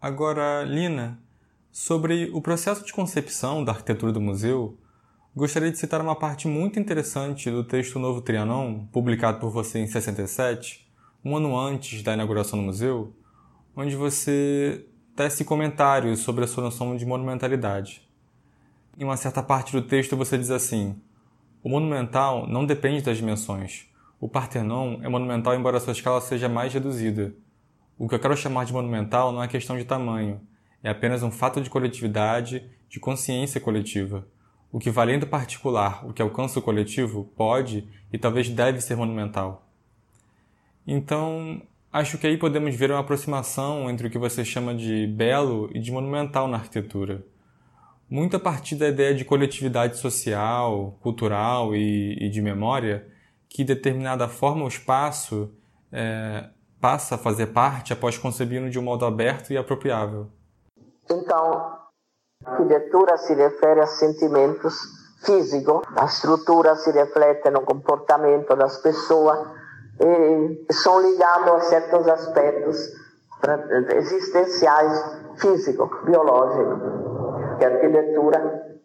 Agora, 0.00 0.64
Lina, 0.64 1.16
sobre 1.70 2.28
o 2.32 2.40
processo 2.40 2.84
de 2.84 2.92
concepção 2.92 3.64
da 3.64 3.70
arquitetura 3.70 4.12
do 4.12 4.20
museu, 4.20 4.76
gostaria 5.34 5.70
de 5.70 5.78
citar 5.78 6.00
uma 6.02 6.14
parte 6.14 6.46
muito 6.46 6.78
interessante 6.78 7.50
do 7.50 7.64
texto 7.64 7.98
Novo 7.98 8.20
Trianon, 8.20 8.86
publicado 8.92 9.40
por 9.40 9.50
você 9.50 9.78
em 9.78 9.86
67, 9.86 10.86
um 11.24 11.34
ano 11.34 11.58
antes 11.58 12.02
da 12.02 12.12
inauguração 12.12 12.58
do 12.58 12.66
museu, 12.66 13.16
onde 13.74 13.96
você 13.96 14.86
tece 15.16 15.42
comentários 15.42 16.20
sobre 16.20 16.44
a 16.44 16.46
sua 16.46 16.64
noção 16.64 16.94
de 16.96 17.06
monumentalidade. 17.06 18.06
Em 18.98 19.04
uma 19.04 19.16
certa 19.16 19.42
parte 19.42 19.72
do 19.72 19.80
texto 19.80 20.16
você 20.18 20.36
diz 20.36 20.50
assim: 20.50 21.00
O 21.62 21.68
monumental 21.70 22.46
não 22.46 22.66
depende 22.66 23.02
das 23.02 23.16
dimensões. 23.16 23.86
O 24.20 24.28
Partenon 24.28 25.00
é 25.02 25.08
monumental 25.08 25.54
embora 25.54 25.80
sua 25.80 25.94
escala 25.94 26.20
seja 26.20 26.48
mais 26.48 26.74
reduzida. 26.74 27.34
O 27.98 28.06
que 28.06 28.14
eu 28.14 28.20
quero 28.20 28.36
chamar 28.36 28.66
de 28.66 28.72
monumental 28.72 29.32
não 29.32 29.42
é 29.42 29.48
questão 29.48 29.78
de 29.78 29.84
tamanho, 29.84 30.42
é 30.82 30.90
apenas 30.90 31.22
um 31.22 31.30
fato 31.30 31.60
de 31.62 31.70
coletividade, 31.70 32.70
de 32.86 33.00
consciência 33.00 33.58
coletiva. 33.60 34.26
O 34.72 34.78
que 34.78 34.90
além 34.96 35.18
do 35.18 35.26
particular, 35.26 36.04
o 36.08 36.12
que 36.12 36.22
alcança 36.22 36.58
o 36.58 36.62
coletivo, 36.62 37.30
pode 37.36 37.86
e 38.12 38.18
talvez 38.18 38.48
deve 38.48 38.80
ser 38.80 38.96
monumental. 38.96 39.68
Então, 40.86 41.62
acho 41.92 42.18
que 42.18 42.26
aí 42.26 42.38
podemos 42.38 42.74
ver 42.74 42.90
uma 42.90 43.00
aproximação 43.00 43.90
entre 43.90 44.06
o 44.06 44.10
que 44.10 44.18
você 44.18 44.44
chama 44.44 44.74
de 44.74 45.06
belo 45.06 45.70
e 45.74 45.78
de 45.78 45.92
monumental 45.92 46.48
na 46.48 46.56
arquitetura 46.56 47.24
muito 48.12 48.36
a 48.36 48.38
partir 48.38 48.76
da 48.76 48.88
ideia 48.88 49.14
de 49.14 49.24
coletividade 49.24 49.96
social, 49.96 50.98
cultural 51.00 51.74
e, 51.74 52.12
e 52.20 52.28
de 52.28 52.42
memória, 52.42 53.08
que 53.48 53.64
determinada 53.64 54.28
forma 54.28 54.66
o 54.66 54.68
espaço 54.68 55.50
é, 55.90 56.50
passa 56.78 57.14
a 57.14 57.18
fazer 57.18 57.46
parte 57.46 57.90
após 57.90 58.18
concebido 58.18 58.68
de 58.68 58.78
um 58.78 58.82
modo 58.82 59.06
aberto 59.06 59.50
e 59.50 59.56
apropriável. 59.56 60.28
Então, 61.10 61.78
arquitetura 62.44 63.16
se 63.18 63.34
refere 63.34 63.80
a 63.80 63.86
sentimentos 63.86 64.74
físicos, 65.24 65.82
a 65.96 66.04
estrutura 66.04 66.74
se 66.76 66.90
reflete 66.90 67.50
no 67.50 67.62
comportamento 67.62 68.56
das 68.56 68.78
pessoas 68.78 69.46
e 70.00 70.72
são 70.72 71.00
ligados 71.00 71.52
a 71.52 71.60
certos 71.60 72.08
aspectos 72.08 72.76
existenciais 73.96 75.20
físicos, 75.40 75.90
biológicos 76.04 77.02
que 77.58 77.64
a 77.64 77.68
arquitetura, 77.68 78.78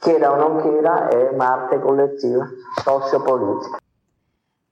queira 0.00 0.32
ou 0.32 0.38
não 0.38 0.62
queira, 0.62 1.10
é 1.12 1.30
uma 1.30 1.46
arte 1.46 1.78
coletiva 1.78 2.48
sociopolítica. 2.82 3.78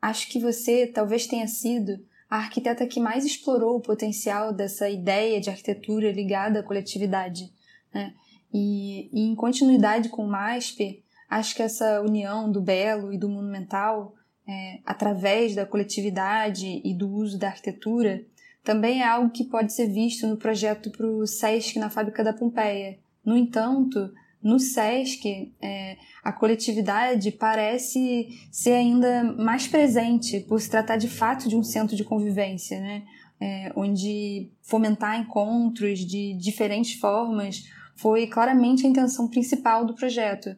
Acho 0.00 0.30
que 0.30 0.40
você 0.40 0.86
talvez 0.86 1.26
tenha 1.26 1.46
sido 1.46 1.92
a 2.28 2.36
arquiteta 2.36 2.86
que 2.86 3.00
mais 3.00 3.24
explorou 3.24 3.76
o 3.76 3.82
potencial 3.82 4.52
dessa 4.52 4.88
ideia 4.88 5.40
de 5.40 5.50
arquitetura 5.50 6.12
ligada 6.12 6.60
à 6.60 6.62
coletividade. 6.62 7.52
Né? 7.92 8.14
E, 8.52 9.08
e, 9.12 9.28
em 9.28 9.34
continuidade 9.34 10.08
com 10.08 10.24
o 10.24 10.28
MASP, 10.28 11.02
acho 11.28 11.54
que 11.54 11.62
essa 11.62 12.00
união 12.00 12.50
do 12.50 12.60
belo 12.60 13.12
e 13.12 13.18
do 13.18 13.28
monumental, 13.28 14.14
é, 14.46 14.80
através 14.84 15.54
da 15.54 15.64
coletividade 15.64 16.80
e 16.84 16.94
do 16.94 17.08
uso 17.08 17.38
da 17.38 17.48
arquitetura, 17.48 18.24
também 18.62 19.02
é 19.02 19.06
algo 19.06 19.30
que 19.30 19.44
pode 19.44 19.72
ser 19.72 19.88
visto 19.88 20.26
no 20.26 20.36
projeto 20.36 20.90
para 20.90 21.06
o 21.06 21.26
SESC 21.26 21.78
na 21.78 21.88
Fábrica 21.88 22.22
da 22.22 22.32
Pompeia. 22.32 22.98
No 23.24 23.36
entanto, 23.36 24.12
no 24.42 24.58
SESC, 24.58 25.52
é, 25.60 25.96
a 26.22 26.32
coletividade 26.32 27.30
parece 27.30 28.28
ser 28.50 28.72
ainda 28.72 29.22
mais 29.22 29.66
presente 29.66 30.40
por 30.40 30.60
se 30.60 30.70
tratar 30.70 30.96
de 30.96 31.08
fato 31.08 31.48
de 31.48 31.56
um 31.56 31.62
centro 31.62 31.94
de 31.96 32.04
convivência, 32.04 32.80
né? 32.80 33.04
É, 33.42 33.72
onde 33.74 34.50
fomentar 34.60 35.18
encontros 35.18 36.00
de 36.00 36.34
diferentes 36.34 37.00
formas 37.00 37.64
foi 38.00 38.26
claramente 38.26 38.86
a 38.86 38.88
intenção 38.88 39.28
principal 39.28 39.84
do 39.84 39.94
projeto. 39.94 40.56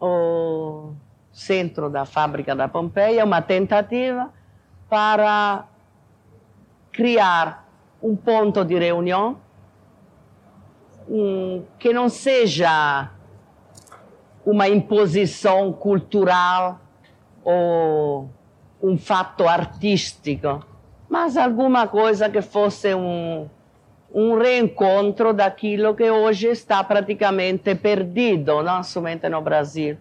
O 0.00 0.92
centro 1.32 1.90
da 1.90 2.04
fábrica 2.04 2.54
da 2.54 2.68
Pompeia 2.68 3.20
é 3.20 3.24
uma 3.24 3.42
tentativa 3.42 4.32
para 4.88 5.66
criar 6.92 7.68
um 8.00 8.14
ponto 8.14 8.64
de 8.64 8.78
reunião 8.78 9.40
que 11.78 11.92
não 11.92 12.08
seja 12.08 13.10
uma 14.46 14.68
imposição 14.68 15.72
cultural 15.72 16.80
ou 17.42 18.30
um 18.80 18.96
fato 18.96 19.48
artístico, 19.48 20.64
mas 21.08 21.36
alguma 21.36 21.88
coisa 21.88 22.28
que 22.28 22.42
fosse 22.42 22.94
um, 22.94 23.48
um 24.12 24.38
reencontro 24.38 25.32
daquilo 25.32 25.94
que 25.94 26.10
hoje 26.10 26.48
está 26.48 26.82
praticamente 26.82 27.74
perdido, 27.74 28.62
não 28.62 28.82
somente 28.82 29.28
no 29.28 29.40
Brasil, 29.40 29.98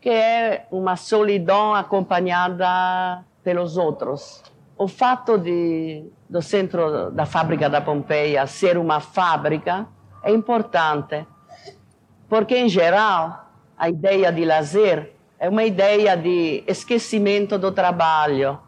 que 0.00 0.10
é 0.10 0.66
uma 0.70 0.96
solidão 0.96 1.74
acompanhada 1.74 3.24
pelos 3.42 3.76
outros. 3.76 4.42
O 4.76 4.86
fato 4.88 5.38
do 5.38 6.42
centro 6.42 7.10
da 7.10 7.26
fábrica 7.26 7.68
da 7.68 7.80
Pompeia 7.80 8.46
ser 8.46 8.78
uma 8.78 9.00
fábrica 9.00 9.86
é 10.22 10.30
importante, 10.32 11.26
porque, 12.28 12.56
em 12.56 12.68
geral, 12.68 13.50
a 13.76 13.88
ideia 13.88 14.32
de 14.32 14.44
lazer 14.44 15.12
é 15.38 15.48
uma 15.48 15.64
ideia 15.64 16.16
de 16.16 16.62
esquecimento 16.66 17.58
do 17.58 17.72
trabalho, 17.72 18.58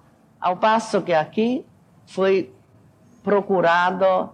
ao 0.41 0.57
passo 0.57 1.01
que 1.01 1.13
aqui 1.13 1.65
foi 2.07 2.53
procurado 3.23 4.31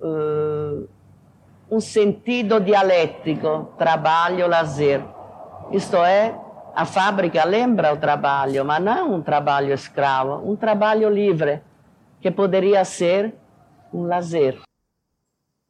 uh, 0.00 0.88
um 1.70 1.80
sentido 1.80 2.60
dialético, 2.60 3.72
trabalho-lazer. 3.78 5.02
Isto 5.72 5.96
é, 5.98 6.34
a 6.74 6.84
fábrica 6.84 7.44
lembra 7.44 7.92
o 7.92 7.96
trabalho, 7.96 8.64
mas 8.64 8.82
não 8.82 9.14
um 9.14 9.22
trabalho 9.22 9.72
escravo, 9.72 10.50
um 10.50 10.56
trabalho 10.56 11.08
livre, 11.08 11.60
que 12.20 12.30
poderia 12.30 12.84
ser 12.84 13.34
um 13.92 14.02
lazer. 14.02 14.60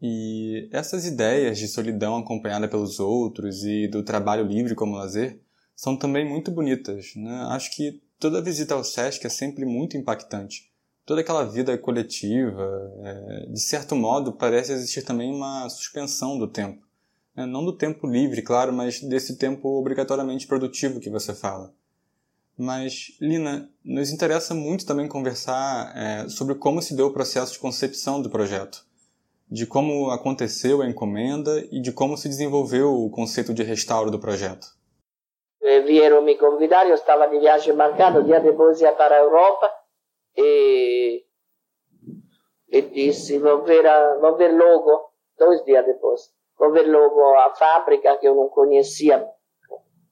E 0.03 0.69
essas 0.73 1.05
ideias 1.05 1.59
de 1.59 1.69
solidão 1.69 2.17
acompanhada 2.17 2.67
pelos 2.67 2.99
outros 2.99 3.65
e 3.65 3.87
do 3.87 4.03
trabalho 4.03 4.47
livre 4.47 4.75
como 4.75 4.97
lazer 4.97 5.39
são 5.77 5.97
também 5.97 6.27
muito 6.27 6.51
bonitas. 6.51 7.13
Né? 7.15 7.47
Acho 7.51 7.71
que 7.77 8.01
toda 8.19 8.43
visita 8.43 8.75
ao 8.75 8.83
SESC 8.83 9.27
é 9.27 9.31
sempre 9.31 9.67
muito 9.67 9.99
impactante. 9.99 10.70
Toda 11.11 11.23
aquela 11.23 11.43
vida 11.43 11.77
coletiva, 11.77 12.95
é, 13.03 13.47
de 13.47 13.59
certo 13.61 13.97
modo, 13.97 14.33
parece 14.33 14.71
existir 14.71 15.03
também 15.03 15.35
uma 15.35 15.69
suspensão 15.69 16.39
do 16.39 16.47
tempo. 16.47 16.87
Né? 17.35 17.45
Não 17.47 17.65
do 17.65 17.77
tempo 17.77 18.07
livre, 18.07 18.43
claro, 18.43 18.73
mas 18.73 19.01
desse 19.01 19.37
tempo 19.37 19.77
obrigatoriamente 19.77 20.47
produtivo 20.47 21.01
que 21.01 21.11
você 21.11 21.35
fala. 21.35 21.75
Mas, 22.57 23.17
Lina, 23.21 23.69
nos 23.85 24.13
interessa 24.13 24.55
muito 24.55 24.87
também 24.87 25.09
conversar 25.09 25.93
é, 25.97 26.29
sobre 26.29 26.55
como 26.55 26.81
se 26.81 26.95
deu 26.95 27.09
o 27.09 27.13
processo 27.13 27.55
de 27.55 27.59
concepção 27.59 28.23
do 28.23 28.31
projeto 28.31 28.87
de 29.51 29.67
como 29.67 30.11
aconteceu 30.11 30.81
a 30.81 30.87
encomenda 30.87 31.67
e 31.73 31.81
de 31.81 31.91
como 31.91 32.17
se 32.17 32.29
desenvolveu 32.29 32.95
o 32.95 33.11
conceito 33.11 33.53
de 33.53 33.65
restauro 33.65 34.13
do 34.13 34.21
projeto. 34.21 34.69
vieram 35.61 36.23
me 36.23 36.37
convidar, 36.37 36.87
eu 36.87 36.95
estava 36.95 37.27
de 37.27 37.41
viagem 37.41 37.75
marcado, 37.75 38.23
dia 38.23 38.39
depois 38.39 38.81
ia 38.81 38.93
para 38.93 39.17
a 39.17 39.19
Europa 39.19 39.80
e, 40.41 41.25
e 42.69 42.83
disse, 42.83 43.39
vou 43.39 43.63
ver, 43.63 43.87
a, 43.87 44.19
vou 44.19 44.37
ver 44.37 44.53
logo, 44.57 45.11
dois 45.39 45.65
dias 45.65 45.85
depois, 45.85 46.33
vou 46.59 46.73
ver 46.73 46.87
logo 46.91 47.23
a 47.39 47.55
fábrica 47.55 48.17
que 48.17 48.27
eu 48.27 48.35
não 48.35 48.49
conhecia, 48.49 49.27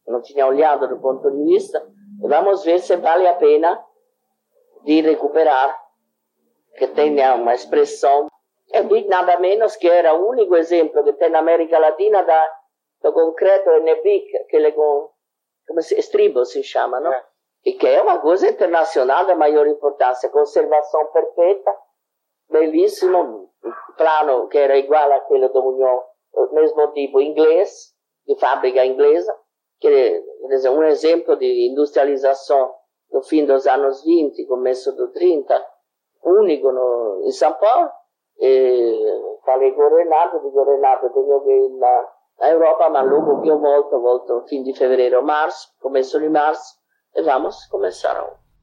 não 0.06 0.20
tinha 0.22 0.46
olhado 0.46 0.88
do 0.88 0.98
ponto 0.98 1.30
de 1.30 1.44
vista, 1.44 1.86
e 2.22 2.28
vamos 2.28 2.64
ver 2.64 2.80
se 2.80 2.96
vale 2.96 3.26
a 3.26 3.34
pena 3.34 3.84
de 4.84 5.00
recuperar, 5.00 5.76
que 6.76 6.86
tenha 6.88 7.34
uma 7.34 7.54
expressão. 7.54 8.28
Eu 8.72 8.88
vi 8.88 9.06
nada 9.08 9.38
menos 9.38 9.76
que 9.76 9.88
era 9.88 10.14
o 10.14 10.28
único 10.28 10.54
exemplo 10.56 11.02
que 11.02 11.12
tem 11.14 11.30
na 11.30 11.40
América 11.40 11.78
Latina 11.78 12.22
da, 12.22 12.50
do 13.02 13.12
concreto 13.12 13.70
NBIC, 13.70 14.36
aquele 14.38 14.72
com 14.72 15.10
como 15.68 15.82
se, 15.82 15.94
estribo 15.98 16.44
se 16.46 16.62
chama, 16.62 16.98
não? 16.98 17.12
É. 17.12 17.24
E 17.64 17.72
que 17.72 17.86
é 17.86 18.00
uma 18.00 18.18
coisa 18.20 18.48
internacional 18.48 19.26
da 19.26 19.34
maior 19.34 19.66
importância, 19.66 20.28
conservação 20.30 21.06
perfeita, 21.06 21.74
belíssimo, 22.48 23.50
plano 23.96 24.48
que 24.48 24.58
era 24.58 24.78
igual 24.78 25.12
àquele 25.12 25.48
do 25.48 25.64
União, 25.66 26.02
mesmo 26.52 26.88
tipo 26.92 27.20
inglês, 27.20 27.92
de 28.26 28.38
fábrica 28.38 28.84
inglesa, 28.84 29.34
que 29.80 29.88
é 29.88 30.70
um 30.70 30.82
exemplo 30.84 31.36
de 31.36 31.68
industrialização 31.70 32.74
no 33.12 33.22
fim 33.22 33.44
dos 33.44 33.66
anos 33.66 34.02
20, 34.04 34.46
começo 34.46 34.92
do 34.92 35.12
30, 35.12 35.66
único 36.24 36.70
no, 36.70 37.22
em 37.24 37.32
São 37.32 37.52
Paulo. 37.54 37.90
E 38.38 39.40
falei 39.44 39.72
com 39.72 39.82
o 39.82 39.96
Renato, 39.96 40.40
digo, 40.40 40.62
Renato, 40.62 41.10
tenho 41.10 41.40
que 41.40 41.50
ir 41.50 41.68
na, 41.78 42.08
Europa, 42.50 42.88
mas 42.90 43.10
logo 43.10 43.42
que 43.42 43.48
eu 43.48 43.58
volto, 43.58 44.00
volto 44.00 44.44
fim 44.48 44.62
de 44.62 44.72
fevereiro, 44.72 45.22
março, 45.24 45.68
começo 45.80 46.20
de 46.20 46.28
março, 46.28 46.76
vamos 47.14 47.66
começar. 47.66 48.16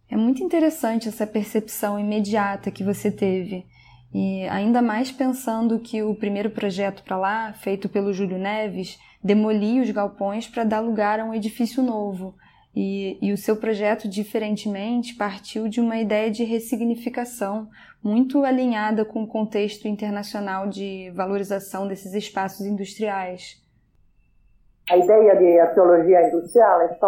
É 0.09 0.15
muito 0.15 0.43
interessante 0.43 1.07
essa 1.07 1.25
percepção 1.25 1.99
imediata 1.99 2.71
que 2.71 2.83
você 2.83 3.11
teve. 3.11 3.65
E 4.13 4.47
ainda 4.47 4.81
mais 4.81 5.11
pensando 5.11 5.79
que 5.79 6.01
o 6.01 6.15
primeiro 6.15 6.49
projeto 6.49 7.03
para 7.03 7.17
lá, 7.17 7.53
feito 7.53 7.89
pelo 7.89 8.13
Júlio 8.13 8.37
Neves, 8.37 8.97
demolia 9.21 9.81
os 9.81 9.91
galpões 9.91 10.47
para 10.47 10.63
dar 10.63 10.79
lugar 10.79 11.19
a 11.19 11.25
um 11.25 11.33
edifício 11.33 11.83
novo. 11.83 12.35
E, 12.75 13.17
e, 13.21 13.31
o 13.31 13.37
seu 13.37 13.55
projeto, 13.55 14.07
diferentemente, 14.07 15.15
partiu 15.15 15.67
de 15.67 15.79
uma 15.79 15.97
ideia 15.97 16.29
de 16.29 16.43
ressignificação 16.43 17.69
muito 18.03 18.43
alinhada 18.43 19.05
com 19.05 19.23
o 19.23 19.27
contexto 19.27 19.87
internacional 19.87 20.67
de 20.67 21.09
valorização 21.15 21.87
desses 21.87 22.13
espaços 22.13 22.65
industriais. 22.65 23.64
A 24.89 24.97
ideia 24.97 25.35
de 25.35 25.59
arqueologia 25.59 26.27
industrial 26.27 26.81
está, 26.83 27.07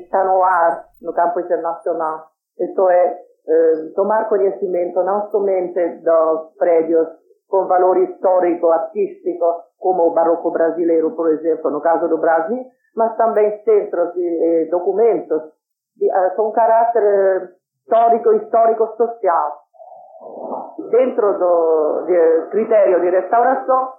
está 0.00 0.24
no 0.24 0.42
ar 0.42 0.84
no 1.02 1.12
campo 1.12 1.40
internacional. 1.40 2.28
Isto 2.58 2.88
é, 2.88 3.18
eh, 3.46 3.92
tomar 3.94 4.28
conhecimento 4.28 5.02
não 5.02 5.28
somente 5.30 6.00
dos 6.02 6.56
prédios 6.58 7.06
com 7.48 7.66
valor 7.66 7.98
histórico, 7.98 8.68
artístico, 8.68 9.62
como 9.78 10.06
o 10.06 10.10
barroco 10.10 10.50
brasileiro, 10.50 11.10
por 11.12 11.30
exemplo, 11.30 11.70
no 11.70 11.80
caso 11.80 12.08
do 12.08 12.18
Brasil, 12.18 12.64
mas 12.96 13.16
também 13.16 13.62
centros 13.62 14.12
de 14.14 14.26
eh, 14.26 14.68
documentos 14.70 15.42
eh, 16.00 16.30
com 16.36 16.50
caráter 16.52 17.50
histórico, 17.82 18.32
histórico-social. 18.32 19.52
Dentro 20.90 21.38
do 21.38 22.04
de, 22.06 22.50
critério 22.50 23.00
de 23.00 23.10
restauração 23.10 23.92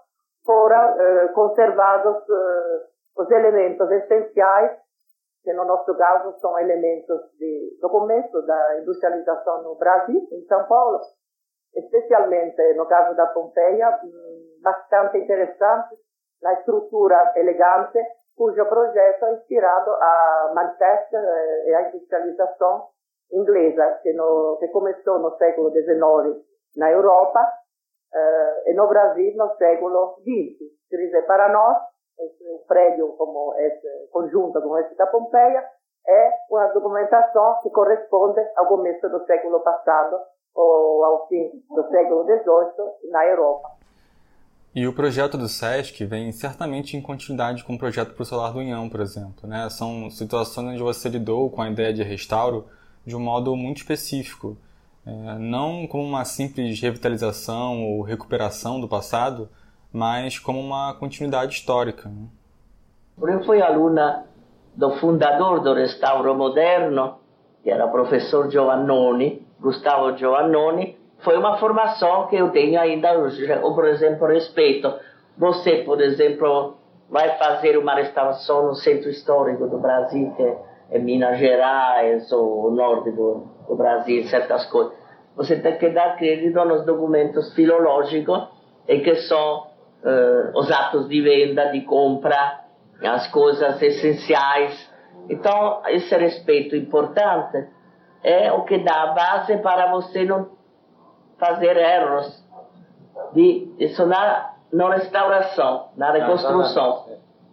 foram 0.46 1.00
eh, 1.00 1.28
conservados 1.34 2.18
eh, 2.30 2.80
os 3.20 3.30
elementos 3.30 3.92
essenciais, 3.92 4.80
que 5.44 5.52
no 5.52 5.66
nosso 5.66 5.94
caso 5.98 6.40
são 6.40 6.58
elementos 6.58 7.20
de, 7.38 7.78
do 7.82 7.90
começo 7.90 8.42
da 8.44 8.80
industrialização 8.80 9.64
no 9.64 9.76
Brasil, 9.76 10.26
em 10.32 10.46
São 10.46 10.66
Paulo, 10.68 11.00
especialmente 11.76 12.74
no 12.76 12.86
caso 12.86 13.16
da 13.16 13.28
Pompeia, 13.28 14.00
hum, 14.04 14.60
bastante 14.62 15.18
interessante, 15.18 15.96
na 16.42 16.54
estrutura 16.54 17.34
elegante, 17.36 18.00
cujo 18.38 18.66
projeto 18.66 19.26
é 19.26 19.34
inspirado 19.34 19.92
a 19.92 20.52
Manchester 20.56 21.20
eh, 21.22 21.70
e 21.70 21.76
a 21.76 21.90
industrialização 21.90 22.88
inglesa, 23.34 24.00
que, 24.02 24.14
no, 24.14 24.58
que 24.62 24.70
começou 24.70 25.20
no 25.20 25.36
século 25.38 25.70
XIX 25.72 26.42
na 26.78 26.90
Europa 26.90 27.46
eh, 28.14 28.72
e 28.72 28.74
no 28.74 28.88
Brasil 28.88 29.34
no 29.36 29.54
século 29.58 30.16
XX. 30.22 30.58
Quer 30.90 30.98
dizer, 30.98 31.28
para 31.28 31.50
nós, 31.50 31.78
um 32.42 32.64
prédio 32.68 33.10
como 33.18 33.54
esse, 33.58 34.10
conjunto 34.12 34.62
como 34.62 34.78
esse 34.78 34.96
da 34.96 35.08
Pompeia, 35.08 35.64
é 36.08 36.32
uma 36.50 36.68
documentação 36.68 37.60
que 37.62 37.70
corresponde 37.70 38.42
ao 38.56 38.68
começo 38.68 39.08
do 39.10 39.26
século 39.26 39.60
passado 39.62 40.18
ou 40.56 41.04
ao 41.04 41.28
fim 41.28 41.52
do 41.70 41.88
século 41.90 42.24
XVIII 42.24 43.12
na 43.12 43.26
Europa. 43.26 43.80
E 44.76 44.88
o 44.88 44.94
projeto 44.94 45.38
do 45.38 45.48
SESC 45.48 46.06
vem 46.06 46.32
certamente 46.32 46.96
em 46.96 47.02
continuidade 47.02 47.64
com 47.64 47.74
o 47.74 47.80
projeto 47.80 48.14
para 48.14 48.22
o 48.22 48.26
Solar 48.26 48.54
do 48.54 48.60
União, 48.60 48.88
por 48.88 49.00
exemplo. 49.00 49.48
Né? 49.48 49.68
São 49.70 50.10
situações 50.10 50.68
onde 50.68 50.84
você 50.84 51.10
lidou 51.10 51.50
com 51.50 51.62
a 51.62 51.70
ideia 51.70 51.94
de 51.94 52.04
restauro 52.04 52.66
de 53.06 53.16
um 53.16 53.20
modo 53.20 53.56
muito 53.56 53.78
específico, 53.78 54.58
é, 55.06 55.12
não 55.40 55.88
como 55.88 56.04
uma 56.04 56.24
simples 56.24 56.80
revitalização 56.80 57.84
ou 57.84 58.04
recuperação 58.04 58.80
do 58.80 58.88
passado, 58.88 59.50
mas 59.92 60.38
como 60.38 60.60
uma 60.60 60.94
continuidade 60.94 61.54
histórica. 61.54 62.10
Né? 62.10 62.28
Eu 63.22 63.44
fui 63.44 63.62
aluna 63.62 64.26
do 64.76 64.92
fundador 64.98 65.62
do 65.62 65.74
restauro 65.74 66.34
moderno, 66.36 67.16
que 67.64 67.70
era 67.70 67.86
o 67.86 67.92
professor 67.92 68.50
Giovannoni, 68.50 69.46
Gustavo 69.60 70.16
Giovannoni. 70.18 70.98
Foi 71.20 71.38
uma 71.38 71.58
formação 71.58 72.28
que 72.28 72.36
eu 72.38 72.50
tenho 72.52 72.80
ainda 72.80 73.18
hoje. 73.18 73.46
Por 73.60 73.86
exemplo, 73.86 74.28
respeito. 74.28 74.94
Você, 75.38 75.84
por 75.84 76.00
exemplo, 76.00 76.78
vai 77.10 77.38
fazer 77.38 77.78
uma 77.78 77.96
restauração 77.96 78.68
no 78.68 78.76
centro 78.76 79.10
histórico 79.10 79.68
do 79.68 79.80
Brasil, 79.80 80.34
que 80.38 80.56
é 80.92 81.00
Minas 81.00 81.38
Gerais 81.40 82.32
ou 82.32 82.68
o 82.68 82.72
norte 82.72 83.12
do, 83.12 83.48
do 83.68 83.76
Brasil, 83.76 84.24
certas 84.26 84.66
coisas. 84.68 84.94
Você 85.36 85.58
tem 85.58 85.78
que 85.78 85.90
dar 85.90 86.18
crédito 86.18 86.64
nos 86.66 86.86
documentos 86.86 87.54
filológicos 87.54 88.48
e 88.88 89.00
que 89.00 89.16
são 89.16 89.69
uh, 90.04 90.58
os 90.58 90.72
atos 90.72 91.08
de 91.08 91.22
venda, 91.22 91.72
de 91.72 91.82
compra, 91.82 92.62
as 93.04 93.28
coisas 93.32 93.82
essenciais. 93.82 94.90
Então, 95.30 95.82
esse 95.88 96.16
respeito 96.16 96.76
importante 96.76 97.68
é 98.24 98.52
o 98.52 98.64
que 98.64 98.80
dá 98.80 99.04
a 99.04 99.14
base 99.14 99.58
para 99.58 99.92
você 99.92 100.26
não 100.26 100.50
fazer 101.38 101.78
erros 101.78 102.44
de 103.34 103.74
isso 103.80 104.06
na, 104.06 104.54
na 104.72 104.96
restauração, 104.96 105.90
na 105.96 106.12
reconstrução. 106.12 107.06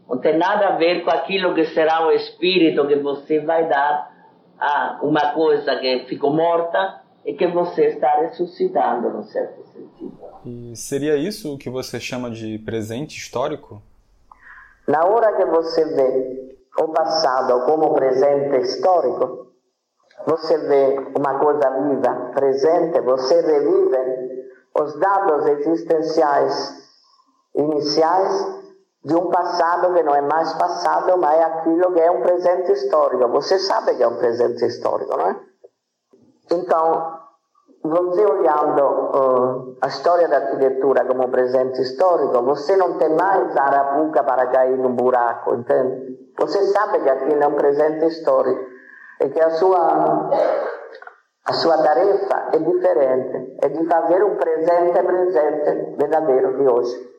Não 0.09 0.19
tem 0.19 0.37
nada 0.37 0.69
a 0.69 0.77
ver 0.77 1.05
com 1.05 1.11
aquilo 1.11 1.55
que 1.55 1.67
será 1.67 2.07
o 2.07 2.13
espírito 2.13 2.87
que 2.87 2.97
você 2.97 3.41
vai 3.41 3.69
dar 3.69 4.11
a 4.59 4.99
uma 5.03 5.33
coisa 5.33 5.77
que 5.77 6.01
ficou 6.09 6.33
morta 6.33 7.06
e 7.27 7.35
que 7.35 7.49
você 7.49 7.87
está 7.87 8.21
ressuscitando, 8.21 9.11
no 9.11 9.25
certo 9.25 9.67
sentido. 9.73 10.17
E 10.45 10.77
seria 10.77 11.17
isso 11.17 11.53
o 11.53 11.59
que 11.59 11.69
você 11.69 11.99
chama 11.99 12.31
de 12.31 12.57
presente 12.61 13.19
histórico? 13.19 13.83
Na 14.87 15.05
hora 15.05 15.37
que 15.37 15.45
você 15.47 15.85
vê 15.85 16.57
o 16.79 16.89
passado 16.89 17.67
como 17.67 17.95
presente 17.95 18.57
histórico, 18.59 19.49
você 20.25 20.57
vê 20.57 21.01
uma 21.19 21.41
coisa 21.41 21.69
viva, 21.69 22.31
presente, 22.33 23.01
você 23.01 23.41
revive 23.41 24.47
os 24.81 24.97
dados 25.01 25.47
existenciais 25.47 26.87
iniciais 27.57 28.57
de 29.05 29.15
um 29.15 29.31
passado 29.31 29.95
que 29.95 30.03
não 30.03 30.15
é 30.15 30.21
mais 30.21 30.53
passado, 30.53 31.17
mas 31.19 31.39
é 31.39 31.43
aquilo 31.43 31.93
que 31.93 32.01
é 32.01 32.11
um 32.11 32.23
presente 32.23 32.71
histórico. 32.71 33.29
Você 33.31 33.59
sabe 33.59 33.97
que 33.97 34.03
é 34.03 34.09
um 34.09 34.17
presente 34.17 34.65
histórico, 34.65 35.17
não 35.17 35.27
é? 35.29 35.41
Então, 36.51 37.16
você 37.83 38.25
olhando 38.25 38.83
uh, 38.83 39.77
a 39.81 39.87
história 39.89 40.29
da 40.29 40.39
arquitetura 40.39 41.05
como 41.05 41.29
presente 41.29 41.81
histórico, 41.81 42.43
você 42.43 42.77
não 42.77 42.99
tem 42.99 43.11
mais 43.11 43.57
arapuca 43.57 44.25
para 44.25 44.47
cair 44.49 44.77
num 44.77 44.95
buraco, 44.95 45.55
entende? 45.55 46.33
Você 46.39 46.67
sabe 46.67 47.01
que 47.01 47.09
aquilo 47.09 47.43
é 47.43 47.47
um 47.47 47.55
presente 47.55 48.07
histórico 48.07 48.65
e 49.21 49.29
que 49.29 49.41
a 49.41 49.51
sua, 49.51 50.31
a 51.45 51.53
sua 51.53 51.79
tarefa 51.79 52.49
é 52.53 52.59
diferente, 52.59 53.57
é 53.63 53.69
de 53.69 53.87
fazer 53.87 54.23
um 54.25 54.37
presente 54.37 55.03
presente 55.03 55.97
verdadeiro 55.97 56.59
de 56.59 56.69
hoje. 56.69 57.17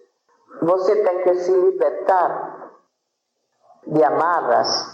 Você 0.61 0.95
tem 1.03 1.23
que 1.23 1.35
se 1.35 1.51
libertar 1.51 2.71
de 3.85 4.03
amarras, 4.03 4.85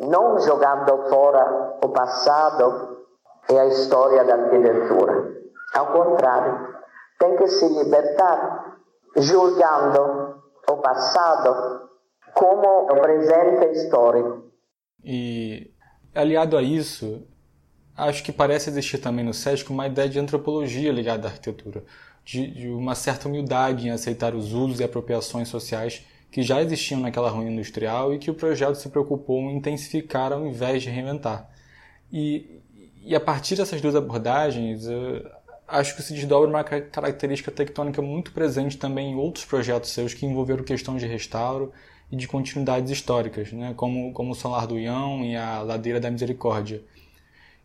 não 0.00 0.38
jogando 0.40 1.08
fora 1.08 1.78
o 1.82 1.88
passado 1.88 3.03
é 3.50 3.60
a 3.60 3.66
história 3.66 4.24
da 4.24 4.34
arquitetura. 4.34 5.34
Ao 5.74 5.92
contrário, 5.92 6.74
tem 7.18 7.36
que 7.36 7.48
se 7.48 7.68
libertar 7.68 8.78
julgando 9.16 10.42
o 10.68 10.76
passado 10.78 11.88
como 12.34 12.90
o 12.90 13.00
presente 13.00 13.66
histórico. 13.72 14.44
E 15.02 15.70
aliado 16.14 16.56
a 16.56 16.62
isso, 16.62 17.26
acho 17.96 18.22
que 18.22 18.32
parece 18.32 18.70
existir 18.70 18.98
também 18.98 19.24
no 19.24 19.34
SESC 19.34 19.70
uma 19.70 19.86
ideia 19.86 20.08
de 20.08 20.18
antropologia 20.18 20.92
ligada 20.92 21.28
à 21.28 21.30
arquitetura, 21.30 21.84
de, 22.24 22.46
de 22.50 22.68
uma 22.68 22.94
certa 22.94 23.28
humildade 23.28 23.86
em 23.86 23.90
aceitar 23.90 24.34
os 24.34 24.52
usos 24.52 24.80
e 24.80 24.84
apropriações 24.84 25.48
sociais 25.48 26.04
que 26.30 26.42
já 26.42 26.60
existiam 26.60 27.00
naquela 27.00 27.30
ruína 27.30 27.52
industrial 27.52 28.12
e 28.12 28.18
que 28.18 28.30
o 28.30 28.34
projeto 28.34 28.74
se 28.74 28.88
preocupou 28.88 29.38
em 29.42 29.56
intensificar 29.56 30.32
ao 30.32 30.44
invés 30.44 30.82
de 30.82 30.90
reinventar. 30.90 31.48
E, 32.12 32.60
e 33.04 33.14
a 33.14 33.20
partir 33.20 33.56
dessas 33.56 33.80
duas 33.80 33.94
abordagens, 33.94 34.86
acho 35.68 35.96
que 35.96 36.02
se 36.02 36.14
desdobra 36.14 36.48
uma 36.48 36.64
característica 36.64 37.50
tectônica 37.50 38.00
muito 38.00 38.32
presente 38.32 38.76
também 38.78 39.12
em 39.12 39.16
outros 39.16 39.44
projetos 39.44 39.90
seus 39.90 40.14
que 40.14 40.26
envolveram 40.26 40.64
questões 40.64 41.00
de 41.00 41.06
restauro 41.06 41.72
e 42.10 42.16
de 42.16 42.28
continuidades 42.28 42.90
históricas, 42.90 43.52
né? 43.52 43.74
como, 43.76 44.12
como 44.12 44.32
o 44.32 44.34
Solar 44.34 44.66
do 44.66 44.78
Ião 44.78 45.24
e 45.24 45.36
a 45.36 45.62
Ladeira 45.62 46.00
da 46.00 46.10
Misericórdia, 46.10 46.82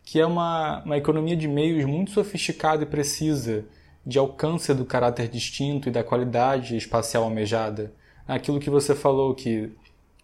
que 0.04 0.20
é 0.20 0.26
uma, 0.26 0.84
uma 0.84 0.98
economia 0.98 1.36
de 1.36 1.48
meios 1.48 1.86
muito 1.86 2.12
sofisticada 2.12 2.84
e 2.84 2.86
precisa, 2.86 3.66
de 4.06 4.18
alcance 4.18 4.74
do 4.74 4.86
caráter 4.86 5.28
distinto 5.28 5.90
e 5.90 5.92
da 5.92 6.04
qualidade 6.04 6.76
espacial 6.76 7.24
almejada, 7.24 7.94
aquilo 8.28 8.60
que 8.60 8.70
você 8.70 8.96
falou 8.96 9.36
que 9.36 9.72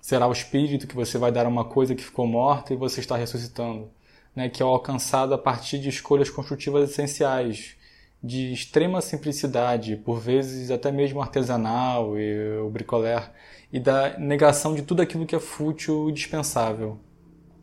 será 0.01 0.27
o 0.27 0.31
espírito 0.31 0.87
que 0.87 0.95
você 0.95 1.17
vai 1.17 1.31
dar 1.31 1.45
a 1.45 1.49
uma 1.49 1.65
coisa 1.65 1.93
que 1.93 2.03
ficou 2.03 2.25
morta 2.25 2.73
e 2.73 2.77
você 2.77 2.99
está 2.99 3.15
ressuscitando, 3.15 3.89
né, 4.35 4.49
que 4.49 4.61
é 4.61 4.65
alcançado 4.65 5.33
a 5.33 5.37
partir 5.37 5.79
de 5.79 5.89
escolhas 5.89 6.29
construtivas 6.29 6.89
essenciais, 6.89 7.77
de 8.21 8.51
extrema 8.51 9.01
simplicidade, 9.01 9.95
por 9.95 10.19
vezes 10.19 10.71
até 10.71 10.91
mesmo 10.91 11.21
artesanal 11.21 12.17
e 12.17 12.59
o 12.59 12.69
bricolé, 12.69 13.31
e 13.71 13.79
da 13.79 14.17
negação 14.17 14.73
de 14.73 14.81
tudo 14.81 15.01
aquilo 15.01 15.25
que 15.25 15.35
é 15.35 15.39
fútil 15.39 16.09
e 16.09 16.11
dispensável. 16.11 16.99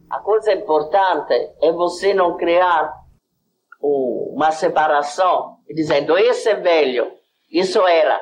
A 0.08 0.20
coisa 0.20 0.52
importante 0.52 1.32
é 1.60 1.72
você 1.72 2.14
não 2.14 2.36
criar 2.36 2.92
uma 3.82 4.52
separação 4.52 5.58
dizendo 5.68 6.16
esse 6.16 6.48
é 6.48 6.54
velho, 6.54 7.10
isso 7.50 7.84
era, 7.86 8.20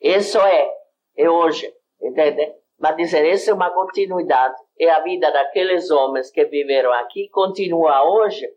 isso 0.00 0.38
é, 0.38 0.70
é 1.16 1.28
hoje, 1.28 1.70
entende? 2.00 2.54
Mas 2.78 2.96
dizer, 2.96 3.26
essa 3.26 3.50
é 3.50 3.54
uma 3.54 3.70
continuidade. 3.70 4.54
E 4.78 4.88
a 4.88 5.00
vida 5.00 5.30
daqueles 5.30 5.90
homens 5.90 6.30
que 6.30 6.44
viveram 6.44 6.92
aqui 6.92 7.28
continua 7.30 8.04
hoje 8.04 8.48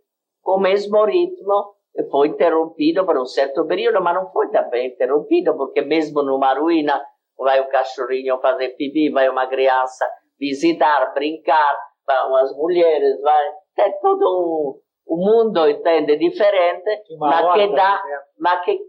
com 0.42 0.58
o 0.58 0.60
mesmo 0.60 1.04
ritmo. 1.06 1.76
Foi 2.10 2.30
interrompido 2.30 3.06
por 3.06 3.18
um 3.18 3.26
certo 3.26 3.66
período, 3.66 4.02
mas 4.02 4.16
não 4.16 4.32
foi 4.32 4.50
também 4.50 4.88
interrompido, 4.88 5.58
porque 5.58 5.82
mesmo 5.82 6.24
numa 6.24 6.54
ruína 6.54 7.02
vai 7.38 7.60
o 7.60 7.68
cachorrinho 7.68 8.40
fazer 8.40 8.70
pipi, 8.78 9.10
vai 9.10 9.28
uma 9.28 9.48
criança 9.48 10.08
visitar, 10.40 11.14
brincar, 11.14 11.78
vão 12.08 12.36
as 12.38 12.56
mulheres, 12.56 13.20
vai. 13.22 13.52
É 13.80 13.90
todo 14.02 14.80
um, 15.08 15.14
um 15.14 15.18
mundo, 15.18 15.68
entende? 15.68 16.18
Diferente, 16.18 17.04
mas 17.20 17.54
que, 17.54 17.68
dá, 17.76 18.02
mas 18.40 18.64
que 18.64 18.80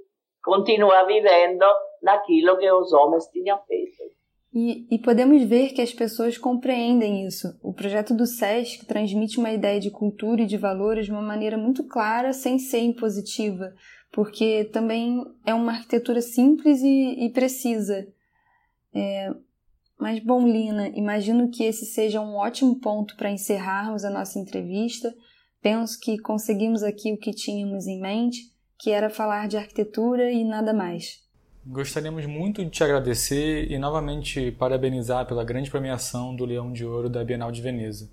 continua 0.44 1.04
vivendo 1.04 1.64
naquilo 2.02 2.58
que 2.58 2.70
os 2.70 2.92
homens 2.92 3.26
tinham 3.28 3.58
feito. 3.64 4.21
E, 4.54 4.86
e, 4.90 4.98
podemos 4.98 5.42
ver 5.44 5.70
que 5.70 5.80
as 5.80 5.94
pessoas 5.94 6.36
compreendem 6.36 7.26
isso. 7.26 7.58
O 7.62 7.72
projeto 7.72 8.12
do 8.12 8.26
SESC 8.26 8.84
transmite 8.84 9.38
uma 9.38 9.50
ideia 9.50 9.80
de 9.80 9.90
cultura 9.90 10.42
e 10.42 10.46
de 10.46 10.58
valores 10.58 11.06
de 11.06 11.10
uma 11.10 11.22
maneira 11.22 11.56
muito 11.56 11.84
clara, 11.84 12.34
sem 12.34 12.58
ser 12.58 12.80
impositiva, 12.80 13.74
porque 14.12 14.64
também 14.64 15.24
é 15.46 15.54
uma 15.54 15.72
arquitetura 15.72 16.20
simples 16.20 16.82
e, 16.82 17.24
e 17.24 17.30
precisa. 17.30 18.06
É, 18.94 19.34
mas, 19.98 20.22
bom, 20.22 20.46
Lina, 20.46 20.88
imagino 20.88 21.50
que 21.50 21.64
esse 21.64 21.86
seja 21.86 22.20
um 22.20 22.34
ótimo 22.34 22.78
ponto 22.78 23.16
para 23.16 23.30
encerrarmos 23.30 24.04
a 24.04 24.10
nossa 24.10 24.38
entrevista. 24.38 25.14
Penso 25.62 25.98
que 25.98 26.18
conseguimos 26.18 26.82
aqui 26.82 27.10
o 27.10 27.18
que 27.18 27.30
tínhamos 27.30 27.86
em 27.86 28.00
mente, 28.00 28.52
que 28.78 28.90
era 28.90 29.08
falar 29.08 29.48
de 29.48 29.56
arquitetura 29.56 30.30
e 30.30 30.44
nada 30.44 30.74
mais. 30.74 31.21
Gostaríamos 31.64 32.26
muito 32.26 32.64
de 32.64 32.70
te 32.70 32.82
agradecer 32.82 33.70
e 33.70 33.78
novamente 33.78 34.50
parabenizar 34.50 35.24
pela 35.26 35.44
grande 35.44 35.70
premiação 35.70 36.34
do 36.34 36.44
Leão 36.44 36.72
de 36.72 36.84
Ouro 36.84 37.08
da 37.08 37.22
Bienal 37.22 37.52
de 37.52 37.62
Veneza. 37.62 38.10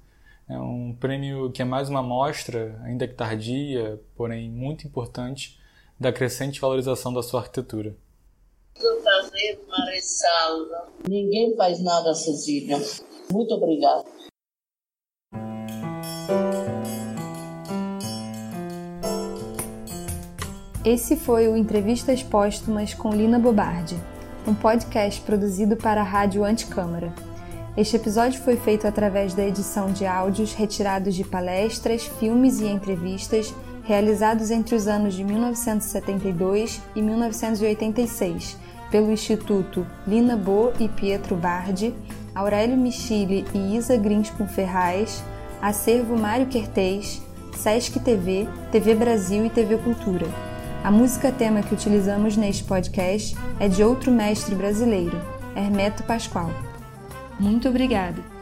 É 0.47 0.55
um 0.59 0.95
prêmio 0.99 1.51
que 1.51 1.63
é 1.63 1.65
mais 1.65 1.89
uma 1.89 2.03
mostra, 2.03 2.79
ainda 2.83 3.07
que 3.07 3.15
tardia, 3.15 3.99
porém 4.15 4.51
muito 4.51 4.85
importante, 4.85 5.59
da 5.99 6.13
crescente 6.13 6.61
valorização 6.61 7.11
da 7.11 7.23
sua 7.23 7.39
arquitetura. 7.39 7.95
Fazer 8.75 9.59
uma 9.67 9.85
ressalva. 9.85 10.87
Ninguém 11.07 11.55
faz 11.55 11.81
nada 11.81 12.13
sozinho. 12.13 12.77
Muito 13.31 13.55
obrigada. 13.55 14.05
Esse 20.89 21.15
foi 21.15 21.47
o 21.47 21.55
Entrevistas 21.55 22.23
Póstumas 22.23 22.95
com 22.95 23.11
Lina 23.11 23.37
Bobardi, 23.37 23.95
um 24.47 24.55
podcast 24.55 25.21
produzido 25.21 25.75
para 25.75 26.01
a 26.01 26.03
Rádio 26.03 26.43
Anticâmara. 26.43 27.13
Este 27.77 27.95
episódio 27.95 28.41
foi 28.41 28.57
feito 28.57 28.87
através 28.87 29.35
da 29.35 29.45
edição 29.45 29.91
de 29.91 30.07
áudios 30.07 30.51
retirados 30.51 31.13
de 31.13 31.23
palestras, 31.23 32.07
filmes 32.19 32.59
e 32.59 32.65
entrevistas 32.65 33.53
realizados 33.83 34.49
entre 34.49 34.73
os 34.73 34.87
anos 34.87 35.13
de 35.13 35.23
1972 35.23 36.81
e 36.95 37.03
1986 37.03 38.57
pelo 38.89 39.11
Instituto 39.11 39.85
Lina 40.07 40.35
Bo 40.35 40.73
e 40.79 40.89
Pietro 40.89 41.35
Bardi, 41.35 41.93
Aurélio 42.33 42.75
Michile 42.75 43.45
e 43.53 43.77
Isa 43.77 43.95
Grinspoon 43.95 44.47
Ferraz, 44.47 45.23
Acervo 45.61 46.17
Mário 46.17 46.47
Quertez, 46.47 47.21
Sesc 47.55 47.99
TV, 47.99 48.47
TV 48.71 48.95
Brasil 48.95 49.45
e 49.45 49.51
TV 49.51 49.77
Cultura. 49.77 50.48
A 50.81 50.89
música 50.89 51.29
tema 51.29 51.61
que 51.61 51.73
utilizamos 51.73 52.37
neste 52.37 52.63
podcast 52.63 53.35
é 53.59 53.67
de 53.67 53.83
outro 53.83 54.11
mestre 54.11 54.55
brasileiro, 54.55 55.21
Hermeto 55.53 56.03
Pascoal. 56.03 56.49
Muito 57.37 57.67
obrigada! 57.67 58.38